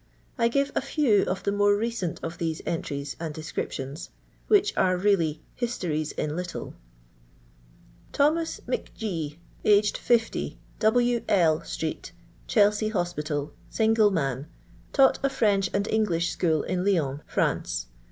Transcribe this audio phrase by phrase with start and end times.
[0.35, 4.09] I give a few of the more recent of these entries and* descriptions,
[4.47, 6.73] which are really" histories in little":—"
[8.11, 12.13] Thomas M'G, nged 60, W— L— street,
[12.47, 14.47] Chelsea Hospital, single man.
[14.91, 17.85] Taught n French and English school in Lyons, France.